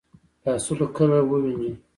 [0.43, 1.71] لاسونه کله ووینځو؟